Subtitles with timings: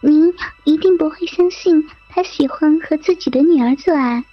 [0.00, 0.34] 您
[0.64, 1.88] 一定不会相信。
[2.10, 4.24] 他喜欢和自己的女儿做爱，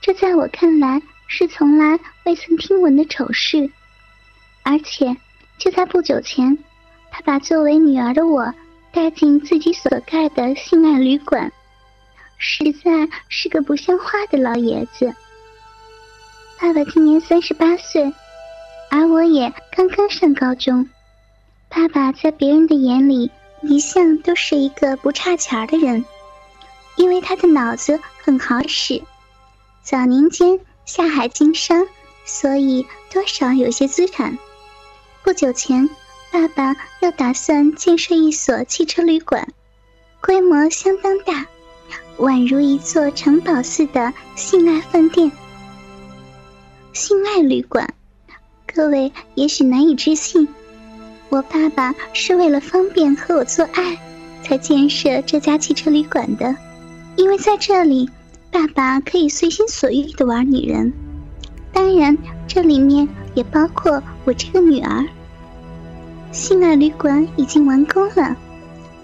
[0.00, 3.70] 这在我看来是从来未曾听闻的丑事。
[4.62, 5.16] 而且
[5.58, 6.56] 就在不久前，
[7.10, 8.54] 他把作为女儿的我
[8.92, 11.52] 带进自己所盖的性爱旅馆，
[12.38, 15.14] 实在是个不像话的老爷子。
[16.58, 18.10] 爸爸今年三十八岁，
[18.90, 20.88] 而我也刚刚上高中。
[21.68, 23.30] 爸爸在别人的眼里
[23.68, 26.04] 一向都是一个不差钱的人。
[26.96, 29.02] 因为他的脑子很好使，
[29.82, 31.86] 早年间下海经商，
[32.24, 34.38] 所以多少有些资产。
[35.22, 35.90] 不久前，
[36.32, 39.48] 爸爸又打算建设一所汽车旅馆，
[40.22, 41.46] 规模相当大，
[42.16, 45.30] 宛如一座城堡似的性爱饭店。
[46.94, 47.92] 性爱旅馆，
[48.66, 50.48] 各位也许难以置信，
[51.28, 53.98] 我爸爸是为了方便和我做爱，
[54.42, 56.56] 才建设这家汽车旅馆的。
[57.16, 58.08] 因为在这里，
[58.50, 60.92] 爸爸可以随心所欲的玩女人，
[61.72, 62.16] 当然
[62.46, 65.04] 这里面也包括我这个女儿。
[66.32, 68.36] 性爱旅馆已经完工了，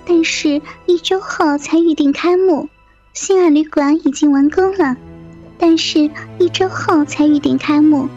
[0.07, 2.69] 但是一周后才预定开幕。
[3.15, 4.97] 性爱旅馆已经完工了，
[5.59, 8.09] 但是一周后才预定开幕。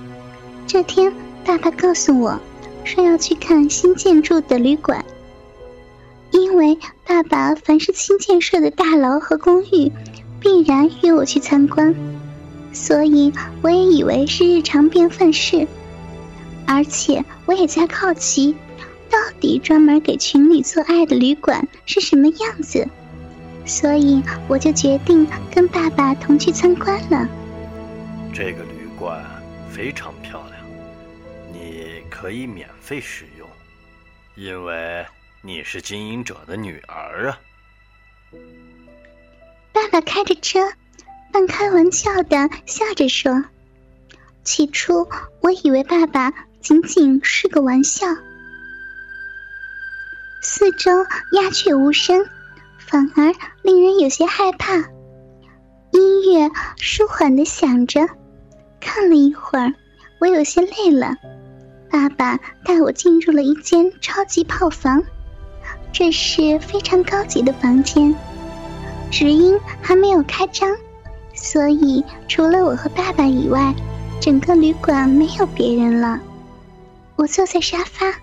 [0.67, 1.14] 这天，
[1.45, 2.39] 爸爸告诉我，
[2.86, 5.03] 说要去看新建筑的旅馆。
[6.31, 9.92] 因为爸爸凡是新建设的大楼和公寓，
[10.39, 11.95] 必然约我去参观，
[12.73, 15.67] 所以我也以为是日常便饭事。
[16.67, 18.55] 而且我也在好奇，
[19.10, 22.87] 到底专门给情侣做爱的旅馆是什么样子，
[23.65, 27.30] 所以我就决定跟爸爸同去参观了。
[28.33, 29.23] 这个旅馆
[29.70, 30.74] 非常漂亮，
[31.55, 33.49] 你可以免费使用，
[34.36, 35.05] 因为。
[35.42, 37.38] 你是经营者的女儿啊！
[39.71, 40.60] 爸爸开着车，
[41.32, 43.45] 半开玩笑的笑着说
[44.43, 45.08] ：“起初
[45.42, 48.08] 我以为爸爸仅仅是个玩笑。”
[50.42, 50.92] 四周
[51.33, 52.26] 鸦雀无声，
[52.80, 54.77] 反而令人有些害怕。
[55.92, 58.10] 音乐舒缓的响着，
[58.80, 59.72] 看了一会儿，
[60.20, 61.14] 我有些累了。
[61.95, 65.02] 爸爸带我进入了一间超级炮房。
[65.94, 68.14] 这是非常高级的房间，
[69.10, 70.76] 只因还没有开张，
[71.34, 73.73] 所以除了我和爸爸以外，
[74.20, 76.20] 整个旅馆没有别人了。
[77.16, 78.14] 我坐在沙发，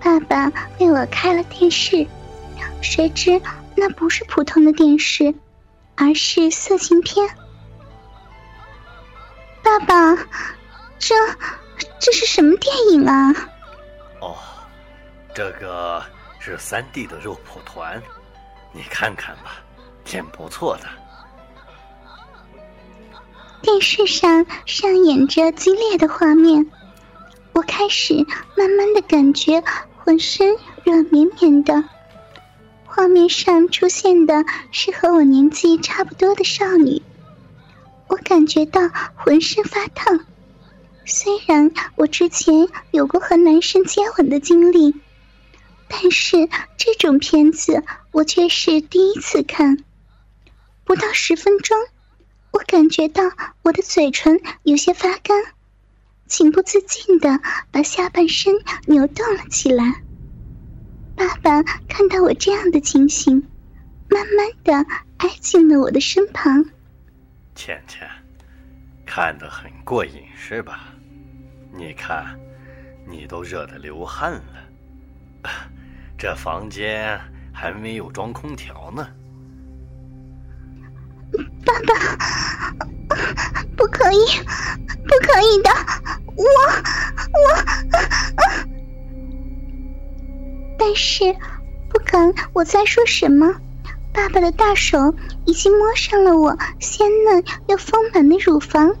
[0.00, 2.08] 爸爸为我开了电视，
[2.82, 3.40] 谁知
[3.76, 5.32] 那不是普通的电视，
[5.94, 7.24] 而是色情片。
[9.62, 10.16] 爸爸，
[10.98, 11.14] 这
[11.98, 13.34] 这是什么电影啊？
[14.20, 14.36] 哦，
[15.34, 16.02] 这个。
[16.38, 18.00] 是三 D 的肉蒲团，
[18.70, 19.56] 你看看吧，
[20.04, 20.88] 挺不错的。
[23.62, 26.70] 电视上上演着激烈的画面，
[27.52, 28.14] 我开始
[28.56, 29.60] 慢慢的感觉
[29.96, 31.82] 浑身软绵绵的。
[32.84, 37.02] 画面上出现的是和我年纪差不多的少女，
[38.06, 38.82] 我感觉到
[39.16, 40.20] 浑身发烫。
[41.06, 44.94] 虽然我之前有过和男生接吻的经历。
[45.88, 49.84] 但是这种片子我却是第一次看。
[50.84, 51.78] 不到十分钟，
[52.50, 53.22] 我感觉到
[53.62, 55.44] 我的嘴唇有些发干，
[56.26, 57.40] 情不自禁的
[57.70, 58.52] 把下半身
[58.86, 60.02] 扭动了起来。
[61.14, 63.46] 爸爸看到我这样的情形，
[64.10, 66.64] 慢慢的挨近了我的身旁。
[67.54, 68.08] 倩倩，
[69.06, 70.92] 看得很过瘾是吧？
[71.76, 72.38] 你看，
[73.06, 74.40] 你都热得流汗了。
[76.16, 77.20] 这房间
[77.52, 79.06] 还没有装空调呢。
[81.64, 81.94] 爸爸，
[83.76, 84.18] 不可以，
[85.04, 85.70] 不可以的，
[86.34, 86.44] 我
[87.32, 87.44] 我……
[90.78, 91.36] 但是，
[91.90, 93.52] 不管我在说什么，
[94.14, 95.14] 爸爸的大手
[95.44, 98.96] 已经摸上了我鲜嫩又丰满的乳房，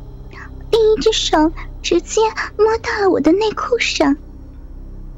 [0.70, 1.50] 另一只手
[1.88, 2.20] 直接
[2.58, 4.12] 摸到了我的内裤上。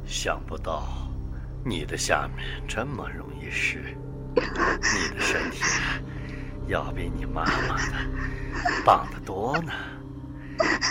[0.04, 0.86] 想不到。
[1.64, 3.82] 你的下面这么容易湿，
[4.34, 4.42] 你
[5.14, 5.62] 的身体
[6.66, 7.94] 要比你妈妈的
[8.84, 9.72] 棒得多呢。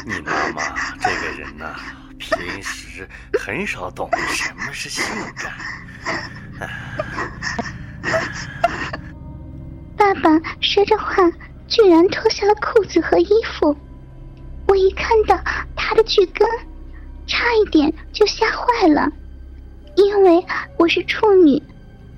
[0.04, 1.76] 你妈妈这个人呢，
[2.18, 3.08] 平时
[3.40, 5.04] 很少懂什么是性
[5.36, 5.54] 感。
[9.96, 11.16] 爸爸说着话，
[11.68, 13.76] 居然脱下了裤子和衣服。
[14.68, 15.40] 我一看到
[15.76, 16.48] 他的巨根，
[17.26, 19.10] 差一点就吓坏了，
[19.96, 20.46] 因为
[20.78, 21.62] 我是处女，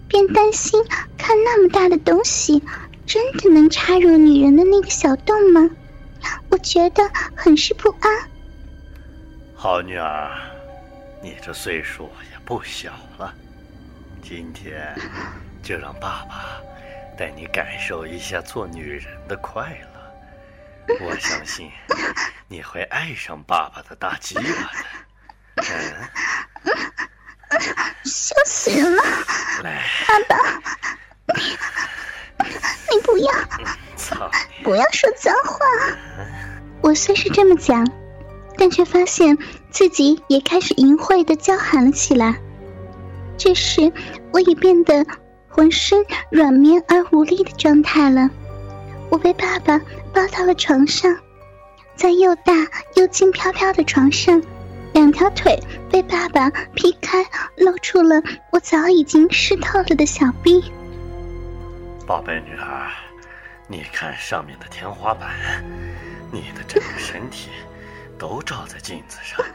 [0.08, 0.84] 便担心
[1.18, 2.62] 看那么大的东西，
[3.06, 5.70] 真的能插入女人的那个小洞吗？
[6.50, 8.30] 我觉得很是不安。
[9.56, 10.32] 好女儿，
[11.22, 13.34] 你这岁数也不小了，
[14.22, 14.96] 今天
[15.62, 16.60] 就让爸爸
[17.18, 19.64] 带你感受一下做女人的快
[19.94, 20.98] 乐。
[21.06, 21.70] 我相信
[22.52, 24.48] 你会爱上爸爸的大鸡巴的。
[25.58, 25.94] 嗯，
[28.04, 29.04] 笑死人了！
[29.64, 30.36] 来，爸爸，
[32.90, 33.32] 你你不要，
[33.96, 34.32] 操！
[34.64, 35.60] 不要说脏话。
[36.82, 37.88] 我虽是这么讲，
[38.58, 39.38] 但却发现
[39.70, 42.36] 自己也开始淫秽的叫喊了起来。
[43.38, 43.94] 这时，
[44.34, 45.06] 我已变得
[45.48, 48.28] 浑身软绵而无力的状态了。
[49.12, 49.80] 我被爸爸
[50.14, 51.16] 抱到了床上，
[52.00, 52.54] 在又大
[52.96, 54.42] 又轻飘飘的床上，
[54.94, 55.62] 两条腿
[55.92, 57.26] 被爸爸劈开，
[57.58, 60.72] 露出了我早已经湿透了的小臂。
[62.08, 62.90] 宝贝女儿，
[63.68, 65.30] 你看上面的天花板，
[66.32, 67.50] 你的整个身体
[68.18, 69.46] 都照在镜子上，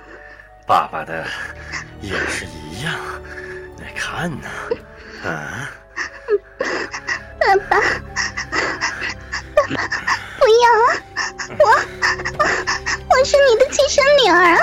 [0.66, 1.26] 爸爸的
[2.02, 2.94] 也是一样。
[3.78, 4.48] 你看呢？
[5.24, 5.70] 啊？
[7.40, 7.80] 爸爸，
[9.56, 9.88] 爸爸，
[10.38, 11.00] 不要啊！
[11.58, 12.03] 我
[13.24, 14.58] 是你的亲生女儿啊！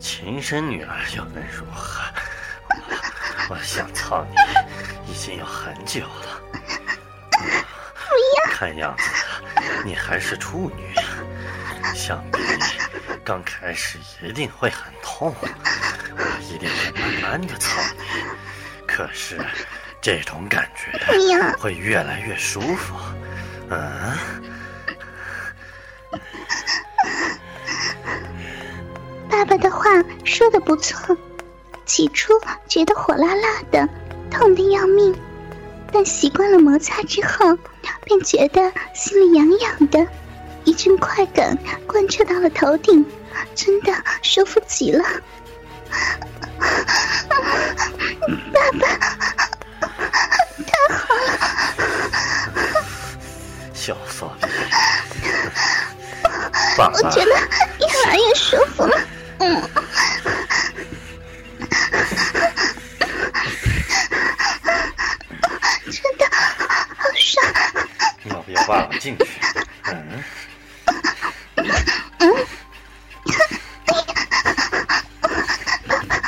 [0.00, 2.02] 亲生女儿又能如何？
[3.50, 6.40] 我我想操你已经有很久了。
[7.32, 7.38] 不
[8.46, 8.52] 要！
[8.52, 9.02] 看样子
[9.84, 10.94] 你还是处女，
[11.94, 12.38] 想必
[13.24, 15.46] 刚开始一定会很痛，我
[16.40, 18.04] 一定会慢慢的操你。
[18.86, 19.38] 可是
[20.00, 20.90] 这种感觉！
[21.58, 22.94] 会越来越舒服。
[23.68, 24.39] 嗯，爸
[30.30, 31.16] 说的不错，
[31.84, 32.32] 起初
[32.68, 33.88] 觉得火辣辣的，
[34.30, 35.12] 痛得要命，
[35.92, 37.58] 但习惯了摩擦之后，
[38.04, 40.06] 便觉得心里痒痒的，
[40.62, 43.04] 一阵快感贯彻到了头顶，
[43.56, 43.92] 真的
[44.22, 45.04] 舒服极了。
[48.52, 48.86] 爸爸，
[50.64, 51.30] 太好了，
[53.74, 54.46] 小骚逼，
[56.78, 57.32] 爸爸我觉得
[57.80, 58.96] 越来越舒服了。
[69.00, 69.24] 进去？
[69.84, 70.22] 嗯，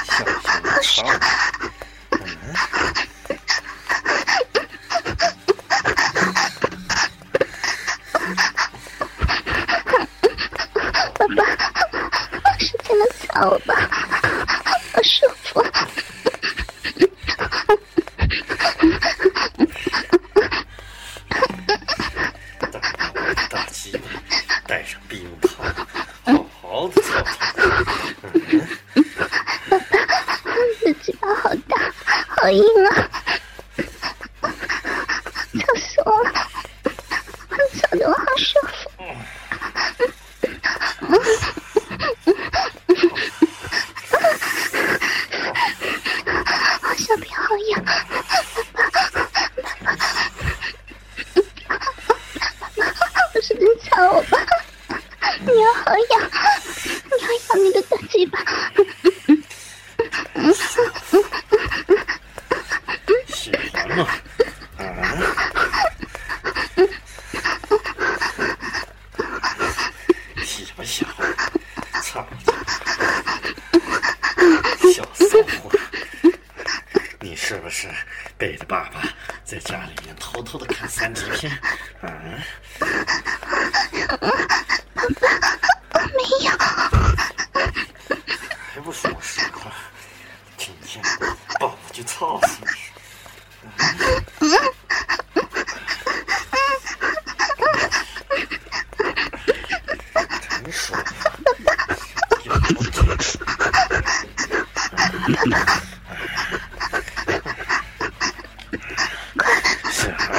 [0.05, 1.11] 小小的操你。
[2.11, 2.19] 嗯，
[11.15, 11.39] 爸爸，
[12.59, 13.75] 使劲的操我吧，
[14.93, 15.63] 好舒服。
[22.71, 24.05] 带上我的大鸡巴，
[24.67, 25.49] 带上避孕套，
[26.25, 27.31] 好好的操操。
[28.33, 28.35] 嗯，
[30.81, 31.77] 你的嘴巴好大，
[32.29, 32.89] 好硬啊！
[35.61, 36.31] 操死我了，
[37.81, 38.73] 操得我好舒服。
[46.81, 47.85] 好小屁好痒，
[53.43, 54.39] 使劲操我吧！
[55.41, 56.31] 你要好痒，
[57.05, 58.39] 你要痒你的大鸡巴。
[64.03, 64.09] 吗？
[64.79, 64.85] 啊？
[70.45, 71.35] 喜不喜欢？
[72.03, 72.27] 操！
[74.93, 75.71] 小骚货，
[77.21, 77.89] 你是不是
[78.37, 79.03] 背着爸爸
[79.45, 81.53] 在家里面偷偷的看三级片？
[82.03, 82.11] 啊？
[86.15, 86.51] 没有，
[88.75, 89.73] 还不说实话？
[90.57, 91.03] 今天
[91.59, 92.59] 爸爸就操死
[94.41, 94.51] 你！
[100.65, 101.03] 真爽！
[102.45, 102.55] 有
[102.91, 103.41] 多紧？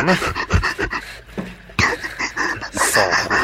[0.06, 0.18] 呢？
[2.74, 3.36] 骚货！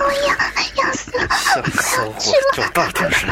[0.00, 1.26] 我要要死了！
[1.28, 2.22] 像 骚货
[2.54, 3.28] 叫大点声！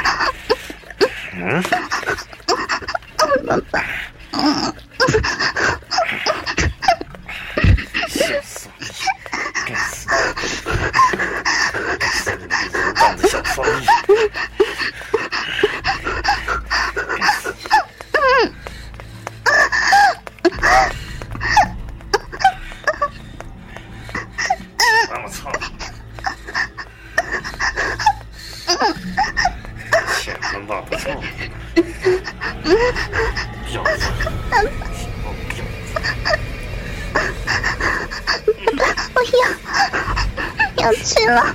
[40.80, 41.54] 要去了，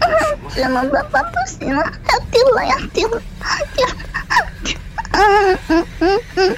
[0.54, 3.22] 去了，爸爸不行了，要丢了，要丢了，
[3.74, 3.94] 丢了，
[5.12, 6.56] 嗯嗯嗯嗯嗯。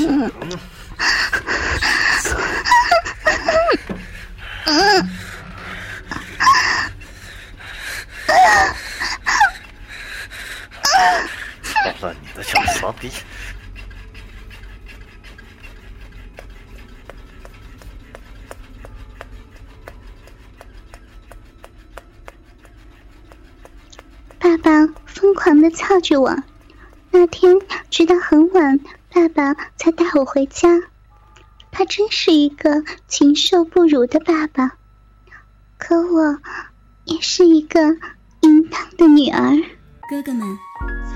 [0.00, 0.32] 嗯
[11.64, 13.10] 操了你的小骚逼！
[24.62, 26.36] 爸疯狂的操着我，
[27.10, 27.56] 那天
[27.90, 28.78] 直到很晚，
[29.12, 30.80] 爸爸才带我回家。
[31.70, 34.72] 他真是一个禽兽不如的爸爸，
[35.78, 36.38] 可我
[37.04, 37.80] 也是一个
[38.40, 39.56] 淫荡的女儿。
[40.08, 40.46] 哥哥们，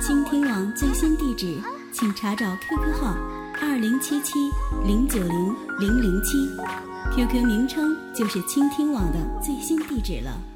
[0.00, 1.56] 倾听网最新地址，
[1.92, 3.14] 请查找 QQ 号
[3.60, 4.32] 二零七七
[4.84, 6.48] 零九零零零七
[7.14, 10.55] ，QQ 名称就是倾听网的最新地址了。